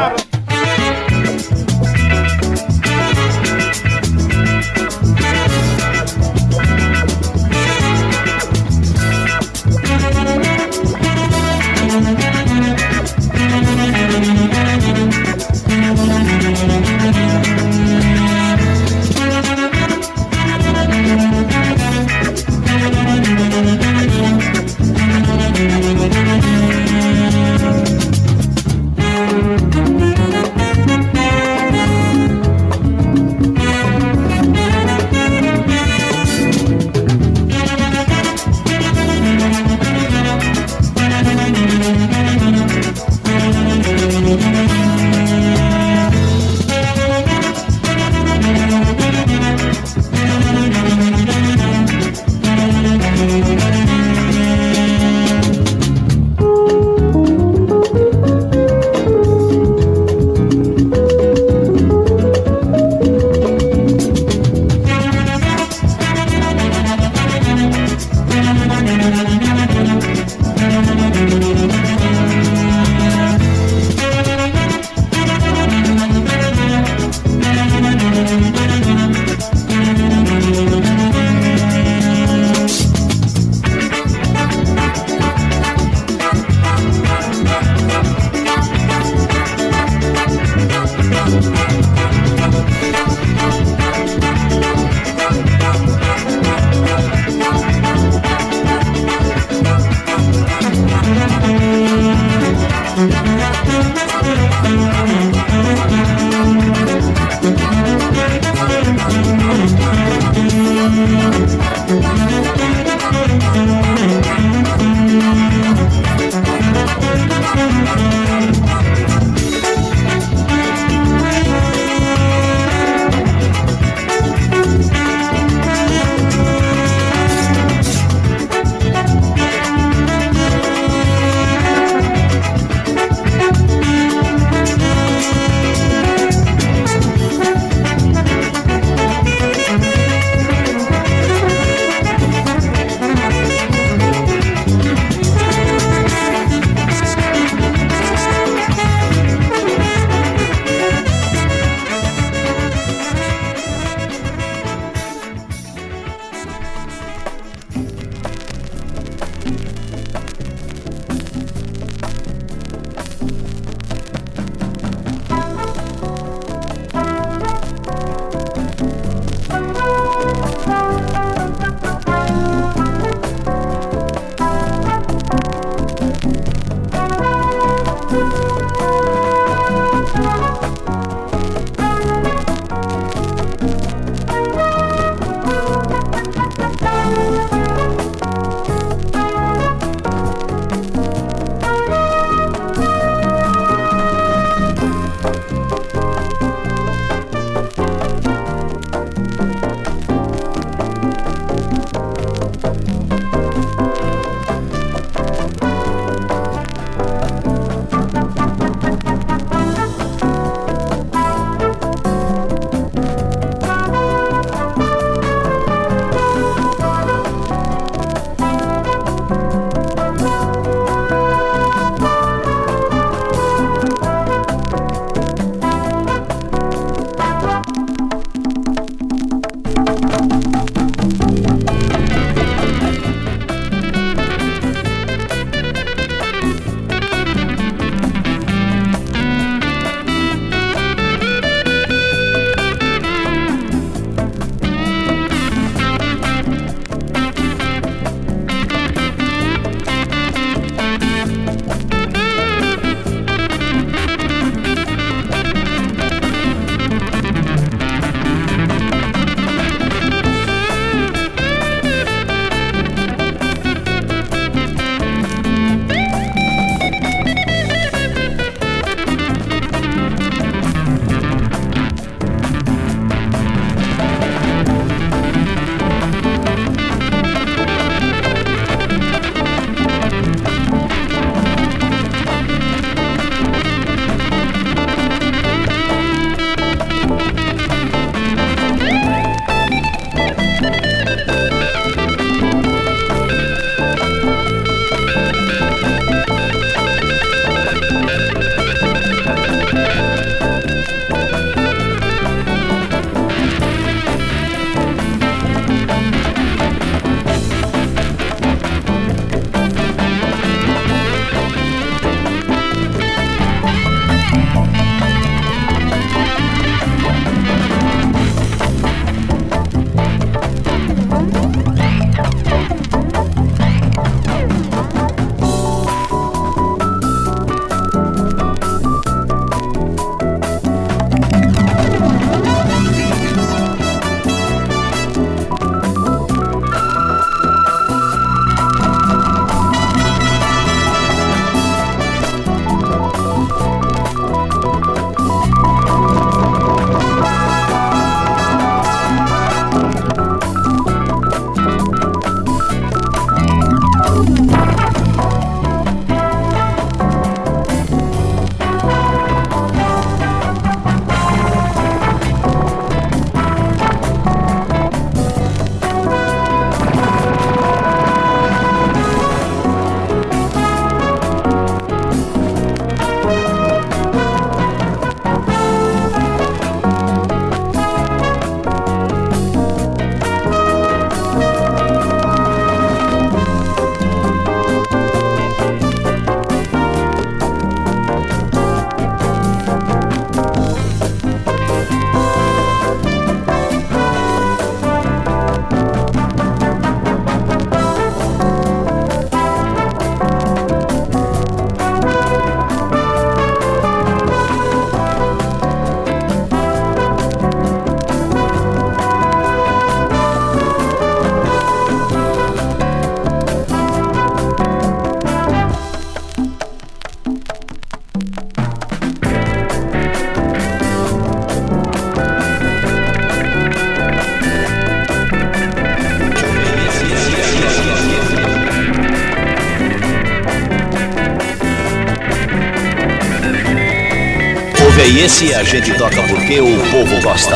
Esse 435.45 435.55
a 435.57 435.63
gente 435.63 435.93
toca 435.99 436.23
porque 436.23 436.59
o 436.59 436.79
povo 436.91 437.21
gosta. 437.21 437.55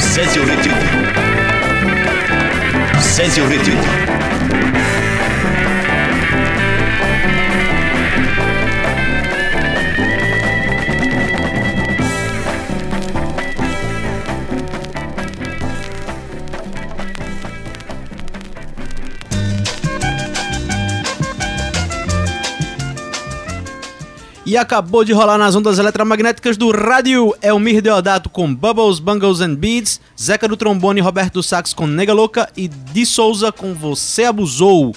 Sente 0.00 0.38
o 0.38 0.44
ritmo. 0.46 0.76
Sente 2.98 3.40
o 3.42 3.48
ritmo. 3.48 3.95
E 24.56 24.58
acabou 24.58 25.04
de 25.04 25.12
rolar 25.12 25.36
nas 25.36 25.54
ondas 25.54 25.78
eletromagnéticas 25.78 26.56
do 26.56 26.70
rádio 26.70 27.36
Elmir 27.42 27.82
Deodato 27.82 28.30
com 28.30 28.54
Bubbles, 28.54 28.98
Bungles 28.98 29.42
and 29.42 29.54
Beats, 29.54 30.00
Zeca 30.18 30.48
do 30.48 30.56
Trombone, 30.56 31.02
Roberto 31.02 31.34
do 31.34 31.42
Sax 31.42 31.74
com 31.74 31.86
Nega 31.86 32.14
Louca 32.14 32.48
e 32.56 32.66
Di 32.66 33.04
Souza 33.04 33.52
com 33.52 33.74
Você 33.74 34.24
Abusou. 34.24 34.96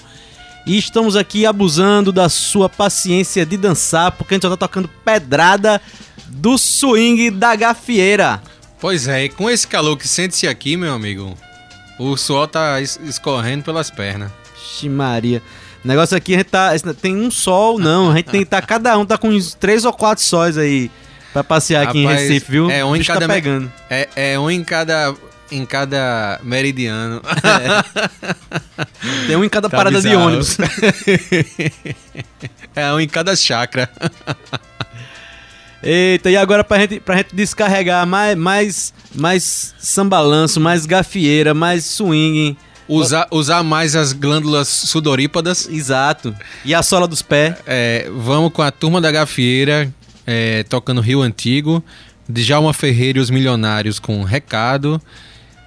E 0.66 0.78
estamos 0.78 1.14
aqui 1.14 1.44
abusando 1.44 2.10
da 2.10 2.30
sua 2.30 2.70
paciência 2.70 3.44
de 3.44 3.58
dançar, 3.58 4.12
porque 4.12 4.32
a 4.32 4.36
gente 4.36 4.44
só 4.44 4.48
tá 4.48 4.56
tocando 4.66 4.88
pedrada 5.04 5.78
do 6.26 6.56
swing 6.56 7.28
da 7.30 7.54
gafieira. 7.54 8.40
Pois 8.80 9.08
é, 9.08 9.24
e 9.24 9.28
com 9.28 9.50
esse 9.50 9.68
calor 9.68 9.94
que 9.98 10.08
sente-se 10.08 10.48
aqui, 10.48 10.74
meu 10.74 10.94
amigo, 10.94 11.34
o 11.98 12.16
suor 12.16 12.48
tá 12.48 12.80
es- 12.80 12.98
escorrendo 13.04 13.62
pelas 13.64 13.90
pernas. 13.90 14.32
Ixi 14.56 14.88
Maria. 14.88 15.42
O 15.84 15.88
negócio 15.88 16.16
aqui, 16.16 16.34
a 16.34 16.38
gente 16.38 16.50
tá. 16.50 16.70
Tem 17.00 17.16
um 17.16 17.30
sol, 17.30 17.78
não. 17.78 18.10
A 18.10 18.16
gente 18.16 18.30
tem 18.30 18.44
tá. 18.44 18.60
Cada 18.60 18.96
um 18.98 19.06
tá 19.06 19.16
com 19.16 19.28
uns 19.28 19.54
três 19.54 19.84
ou 19.84 19.92
quatro 19.92 20.22
sóis 20.22 20.58
aí 20.58 20.90
pra 21.32 21.42
passear 21.42 21.88
aqui 21.88 22.04
Rapaz, 22.04 22.20
em 22.20 22.28
Recife, 22.28 22.50
viu? 22.50 22.70
É 22.70 22.84
um 22.84 22.94
em 22.94 22.98
bicho 22.98 23.12
cada 23.12 23.26
tá 23.26 23.34
pegando. 23.34 23.72
É, 23.88 24.08
é 24.14 24.38
um 24.38 24.50
em 24.50 24.62
cada 24.62 25.14
em 25.50 25.64
cada 25.64 26.38
meridiano. 26.42 27.22
Tem 29.26 29.36
um 29.36 29.44
em 29.44 29.48
cada 29.48 29.68
Tá 29.68 29.76
parada 29.76 30.00
de 30.00 30.08
bizarro. 30.08 30.26
ônibus. 30.26 30.56
é 32.76 32.92
um 32.92 33.00
em 33.00 33.08
cada 33.08 33.34
chakra. 33.34 33.88
Eita, 35.82 36.30
e 36.30 36.36
agora 36.36 36.62
pra 36.62 36.78
gente, 36.78 37.00
pra 37.00 37.16
gente 37.16 37.34
descarregar 37.34 38.06
mais, 38.06 38.36
mais, 38.36 38.94
mais 39.14 39.74
sambalanço, 39.78 40.60
mais 40.60 40.84
gafieira, 40.84 41.54
mais 41.54 41.86
swing. 41.86 42.56
Usar, 42.92 43.28
usar 43.30 43.62
mais 43.62 43.94
as 43.94 44.12
glândulas 44.12 44.68
sudorípadas. 44.68 45.68
Exato. 45.68 46.34
E 46.64 46.74
a 46.74 46.82
sola 46.82 47.06
dos 47.06 47.22
pés. 47.22 47.54
É, 47.66 48.10
vamos 48.12 48.52
com 48.52 48.62
a 48.62 48.70
turma 48.70 49.00
da 49.00 49.10
gafieira, 49.10 49.92
é, 50.26 50.62
tocando 50.64 51.00
Rio 51.00 51.22
Antigo. 51.22 51.82
Djalma 52.28 52.72
Ferreira 52.72 53.18
e 53.18 53.22
os 53.22 53.30
Milionários 53.30 53.98
com 53.98 54.22
Recado. 54.22 55.00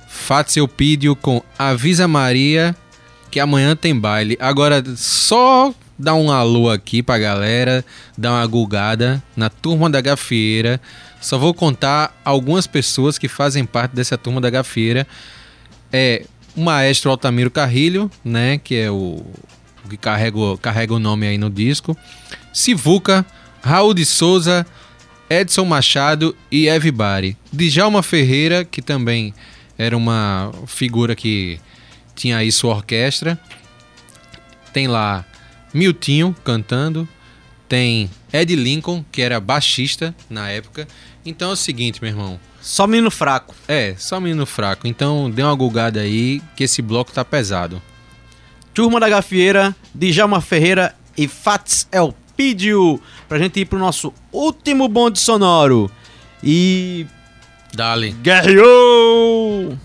Fátio 0.07 0.61
Eupídio 0.61 1.15
com 1.15 1.41
Avisa 1.57 2.07
Maria 2.07 2.75
que 3.33 3.39
amanhã 3.39 3.75
tem 3.75 3.99
baile. 3.99 4.37
Agora, 4.39 4.83
só 4.95 5.73
dar 5.97 6.13
um 6.13 6.31
alô 6.31 6.69
aqui 6.69 7.01
pra 7.01 7.17
galera, 7.17 7.83
dar 8.15 8.33
uma 8.33 8.45
gulgada 8.45 9.23
na 9.35 9.49
turma 9.49 9.89
da 9.89 9.99
gafieira. 10.01 10.79
Só 11.19 11.39
vou 11.39 11.51
contar 11.51 12.15
algumas 12.23 12.67
pessoas 12.67 13.17
que 13.17 13.27
fazem 13.27 13.65
parte 13.65 13.95
dessa 13.95 14.19
turma 14.19 14.39
da 14.39 14.51
gafieira. 14.51 15.07
É 15.91 16.25
o 16.55 16.61
maestro 16.61 17.09
Altamiro 17.09 17.51
Carrilho, 17.51 18.09
né, 18.23 18.57
que 18.57 18.75
é 18.75 18.91
o 18.91 19.23
o 19.83 19.89
que 19.89 19.97
carrega, 19.97 20.37
carrega 20.61 20.93
o 20.93 20.99
nome 20.99 21.27
aí 21.27 21.37
no 21.37 21.49
disco. 21.49 21.97
Sivuca, 22.53 23.25
Raul 23.61 23.93
de 23.93 24.05
Souza, 24.05 24.65
Edson 25.29 25.65
Machado 25.65 26.35
e 26.51 26.67
Everybody. 26.67 27.37
Djalma 27.51 28.01
Ferreira, 28.01 28.63
que 28.63 28.81
também 28.81 29.33
era 29.77 29.97
uma 29.97 30.51
figura 30.67 31.15
que 31.15 31.59
tinha 32.15 32.37
aí 32.37 32.51
sua 32.51 32.75
orquestra. 32.75 33.39
Tem 34.71 34.87
lá 34.87 35.25
Miltinho 35.73 36.35
cantando. 36.43 37.07
Tem 37.67 38.09
Ed 38.31 38.55
Lincoln, 38.55 39.03
que 39.11 39.21
era 39.21 39.39
baixista 39.39 40.15
na 40.29 40.49
época. 40.49 40.87
Então 41.25 41.49
é 41.49 41.53
o 41.53 41.57
seguinte, 41.57 41.99
meu 42.01 42.11
irmão. 42.11 42.39
Só 42.63 42.87
menino 42.87 43.11
fraco. 43.11 43.53
É, 43.67 43.93
só 43.97 44.21
menino 44.21 44.45
fraco. 44.45 44.87
Então 44.87 45.29
dê 45.29 45.43
uma 45.43 45.53
gulgada 45.53 45.99
aí 45.99 46.41
que 46.55 46.63
esse 46.63 46.81
bloco 46.81 47.11
tá 47.11 47.25
pesado. 47.25 47.81
Turma 48.73 49.01
da 49.01 49.09
Gafieira, 49.09 49.75
Djalma 49.93 50.39
Ferreira 50.39 50.95
e 51.15 51.27
Fats 51.27 51.87
Elpidio 51.91 52.99
Pra 53.27 53.37
gente 53.37 53.59
ir 53.59 53.65
pro 53.65 53.77
nosso 53.77 54.13
último 54.31 54.87
bonde 54.87 55.19
sonoro. 55.19 55.91
E. 56.43 57.05
Dali. 57.73 58.11
Guerreou! 58.23 59.77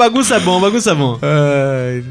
Bagunça 0.00 0.36
é 0.36 0.40
bom, 0.40 0.58
bagunça 0.58 0.92
é 0.92 0.94
bom. 0.94 1.18
Ai, 1.20 2.02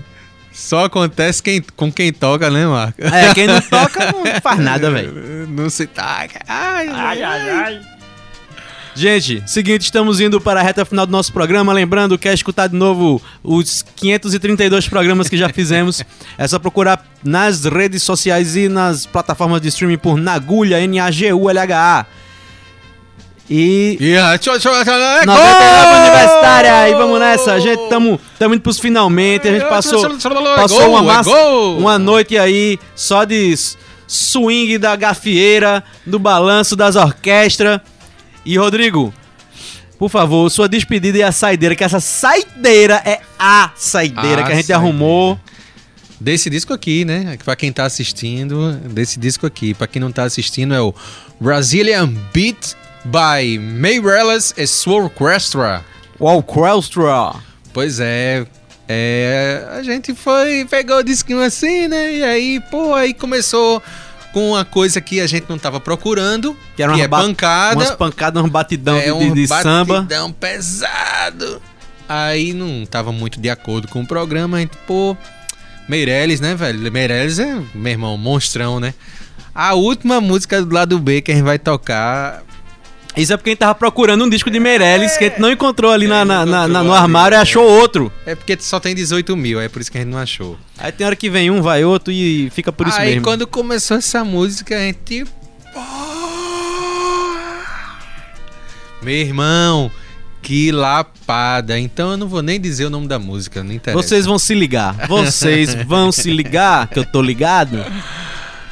Só 0.53 0.85
acontece 0.85 1.41
quem, 1.41 1.59
com 1.75 1.91
quem 1.91 2.13
toca, 2.13 2.47
né, 2.51 2.67
Marco? 2.67 3.01
É, 3.03 3.33
quem 3.33 3.47
não 3.47 3.59
toca 3.61 4.11
não 4.11 4.23
faz 4.41 4.59
nada, 4.59 4.91
velho. 4.91 5.47
Não 5.49 5.69
se 5.71 5.87
taca. 5.87 6.39
Ai, 6.47 6.87
Ai, 6.87 7.23
ai, 7.23 7.49
ai. 7.49 7.81
Gente, 8.95 9.41
seguinte, 9.47 9.83
estamos 9.83 10.19
indo 10.19 10.39
para 10.41 10.59
a 10.59 10.63
reta 10.63 10.83
final 10.85 11.05
do 11.05 11.11
nosso 11.11 11.31
programa. 11.31 11.71
Lembrando, 11.73 12.17
quer 12.17 12.33
escutar 12.33 12.67
de 12.67 12.75
novo 12.75 13.21
os 13.43 13.83
532 13.95 14.87
programas 14.89 15.29
que 15.29 15.37
já 15.37 15.49
fizemos? 15.49 16.03
É 16.37 16.47
só 16.47 16.59
procurar 16.59 17.03
nas 17.23 17.63
redes 17.65 18.03
sociais 18.03 18.55
e 18.55 18.67
nas 18.67 19.05
plataformas 19.05 19.61
de 19.61 19.69
streaming 19.69 19.97
por 19.97 20.17
Nagulha, 20.17 20.79
N-A-G-U-L-H-A. 20.81 22.05
E 22.05 22.28
E 23.51 24.15
a 24.15 24.37
tchau, 24.37 24.59
tchau, 24.59 24.71
tchau, 24.83 24.93
é 24.93 25.25
99 25.25 25.25
gol! 25.25 25.99
Universitária! 26.01 26.89
E 26.89 26.93
vamos 26.93 27.19
nessa, 27.19 27.59
gente, 27.59 27.81
estamos 27.81 28.19
indo 28.39 28.61
pros 28.61 28.77
finalmente. 28.77 29.47
A 29.47 29.51
gente 29.51 29.67
passou, 29.67 30.07
passou 30.55 30.89
uma 30.89 30.99
é 30.99 31.01
massa, 31.01 31.31
uma 31.79 31.97
noite 31.97 32.37
aí 32.37 32.77
só 32.95 33.25
de 33.25 33.55
swing 34.07 34.77
da 34.77 34.95
gafieira, 34.95 35.83
do 36.05 36.19
balanço 36.19 36.75
das 36.75 36.95
orquestras. 36.95 37.81
E 38.45 38.55
Rodrigo, 38.55 39.11
por 39.97 40.11
favor, 40.11 40.47
sua 40.51 40.69
despedida 40.69 41.17
e 41.17 41.23
a 41.23 41.31
saideira, 41.31 41.75
que 41.75 41.83
essa 41.83 41.99
saideira 41.99 43.01
é 43.03 43.19
a 43.39 43.71
saideira 43.75 44.43
A 44.43 44.45
que 44.45 44.51
a 44.51 44.55
gente 44.55 44.67
saideira. 44.67 44.75
arrumou. 44.75 45.39
Desse 46.21 46.49
disco 46.51 46.71
aqui, 46.71 47.03
né? 47.03 47.35
Pra 47.43 47.55
quem 47.55 47.71
tá 47.71 47.85
assistindo, 47.85 48.73
desse 48.89 49.19
disco 49.19 49.47
aqui. 49.47 49.73
Pra 49.73 49.87
quem 49.87 49.99
não 49.99 50.11
tá 50.11 50.23
assistindo, 50.23 50.73
é 50.75 50.81
o 50.81 50.93
Brazilian 51.39 52.13
Beat 52.33 52.75
by 53.09 53.57
Mayrellas 53.57 54.53
e 54.55 54.67
sua 54.67 55.03
orquestra. 55.03 55.83
O 56.19 56.25
Orchestra. 56.25 57.35
Pois 57.73 57.99
é, 57.99 58.45
é, 58.87 59.67
a 59.71 59.83
gente 59.83 60.13
foi, 60.13 60.65
pegou 60.69 60.97
o 60.97 61.03
disquinho 61.03 61.41
assim, 61.41 61.87
né? 61.87 62.13
E 62.13 62.23
aí, 62.23 62.59
pô, 62.71 62.93
aí 62.93 63.13
começou 63.13 63.81
com 64.33 64.51
uma 64.51 64.65
coisa 64.65 64.99
que 65.01 65.19
a 65.19 65.27
gente 65.27 65.45
não 65.49 65.57
tava 65.57 65.79
procurando, 65.79 66.55
que, 66.75 66.83
umas 66.83 66.99
é 66.99 67.07
ba- 67.07 67.21
pancada. 67.21 67.75
Umas 67.77 67.91
pancadas, 67.91 68.43
uns 68.43 68.49
batidão 68.49 68.97
é 68.97 69.05
de, 69.05 69.11
um 69.11 69.33
de 69.33 69.47
samba. 69.47 69.95
batidão 70.01 70.31
pesado. 70.31 71.61
Aí 72.07 72.53
não 72.53 72.85
tava 72.85 73.11
muito 73.11 73.39
de 73.39 73.49
acordo 73.49 73.87
com 73.87 74.01
o 74.01 74.07
programa, 74.07 74.57
a 74.57 74.59
gente, 74.59 74.75
pô, 74.85 75.15
Meirelles, 75.87 76.39
né, 76.39 76.53
velho? 76.55 76.91
Meirelles 76.91 77.39
é, 77.39 77.59
meu 77.73 77.91
irmão, 77.91 78.17
monstrão, 78.17 78.79
né? 78.79 78.93
A 79.53 79.73
última 79.73 80.19
música 80.19 80.61
do 80.63 80.73
lado 80.73 80.97
B 80.99 81.21
que 81.21 81.31
a 81.31 81.35
gente 81.35 81.43
vai 81.43 81.59
tocar 81.59 82.43
Isso 83.17 83.33
é 83.33 83.37
porque 83.37 83.49
a 83.49 83.51
gente 83.51 83.59
tava 83.59 83.75
procurando 83.75 84.23
um 84.23 84.29
disco 84.29 84.49
de 84.49 84.59
Meirelles 84.59 85.17
que 85.17 85.25
a 85.25 85.29
gente 85.29 85.41
não 85.41 85.51
encontrou 85.51 85.91
ali 85.91 86.07
na, 86.07 86.23
na- 86.23 86.45
na- 86.45 86.67
na- 86.67 86.83
no 86.83 86.93
armário 86.93 87.35
e 87.35 87.39
achou 87.41 87.63
outro. 87.65 88.11
É 88.25 88.35
porque 88.35 88.55
só 88.59 88.79
tem 88.79 88.95
18 88.95 89.35
mil, 89.35 89.59
é 89.59 89.67
por 89.67 89.81
isso 89.81 89.91
que 89.91 89.97
a 89.97 90.01
gente 90.01 90.09
não 90.11 90.19
achou. 90.19 90.57
Aí 90.77 90.91
tem 90.91 91.05
hora 91.05 91.15
que 91.15 91.29
vem 91.29 91.49
um, 91.51 91.61
vai 91.61 91.83
outro 91.83 92.13
e 92.13 92.49
fica 92.51 92.71
por 92.71 92.87
isso 92.87 92.97
Aí 92.97 93.09
mesmo. 93.09 93.23
quando 93.23 93.45
começou 93.47 93.97
essa 93.97 94.23
música, 94.23 94.75
a 94.75 94.79
gente. 94.79 95.25
Meu 99.01 99.15
irmão, 99.15 99.89
que 100.41 100.71
lapada. 100.71 101.79
Então 101.79 102.11
eu 102.11 102.17
não 102.17 102.27
vou 102.27 102.41
nem 102.41 102.59
dizer 102.59 102.85
o 102.85 102.89
nome 102.89 103.07
da 103.07 103.17
música, 103.17 103.63
não 103.63 103.73
interessa. 103.73 104.01
Vocês 104.01 104.25
vão 104.25 104.37
se 104.37 104.53
ligar. 104.53 105.07
Vocês 105.07 105.73
vão 105.85 106.11
se 106.11 106.29
ligar, 106.31 106.87
que 106.87 106.99
eu 106.99 107.05
tô 107.05 107.21
ligado. 107.21 107.83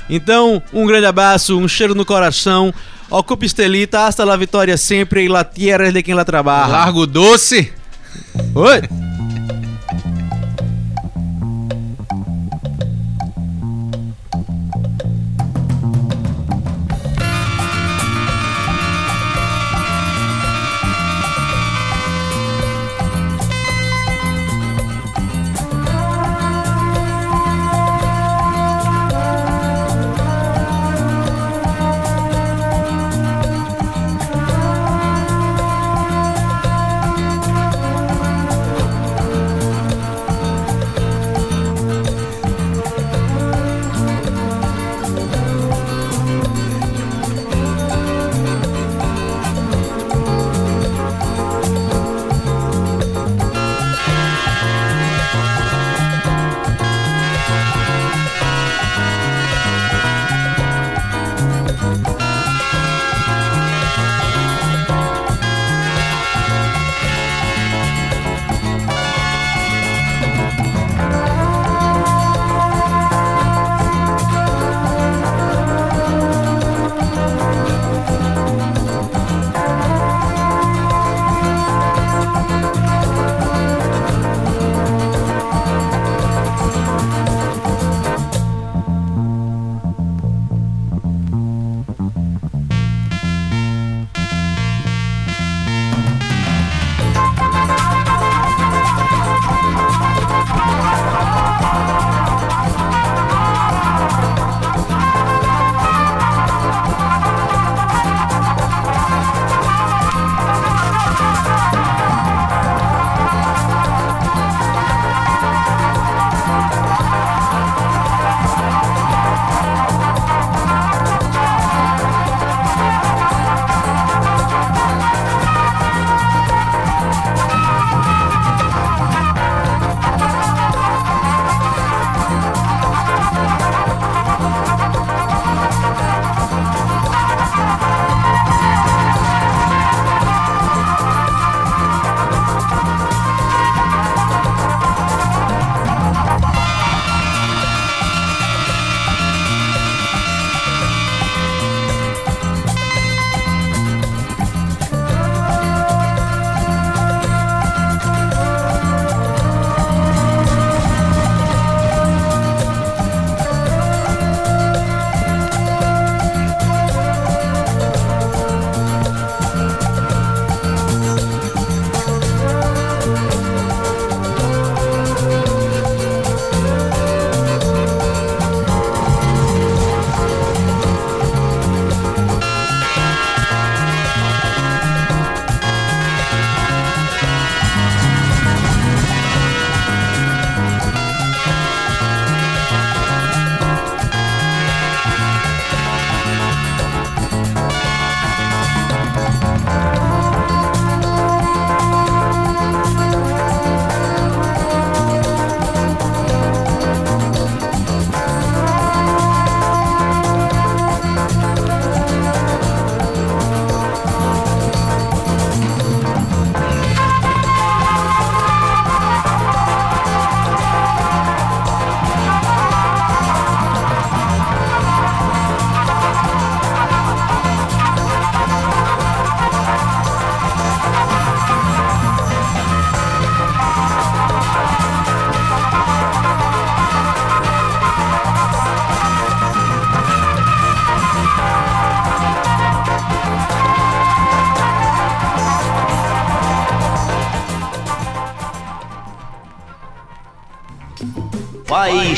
Então, 0.10 0.62
um 0.74 0.86
grande 0.86 1.06
abraço, 1.06 1.58
um 1.58 1.68
cheiro 1.68 1.94
no 1.96 2.06
coração. 2.06 2.74
Ocupe 3.10 3.45
Estelita, 3.45 4.08
hasta 4.08 4.26
la 4.26 4.36
vitória 4.36 4.78
sempre 4.78 5.24
e 5.24 5.30
la 5.30 5.49
tierra 5.49 5.91
de 5.91 6.03
quem 6.03 6.16
la 6.16 6.26
trabaja. 6.26 6.68
Largo 6.68 7.05
Doce. 7.05 7.72
Oi! 8.53 9.07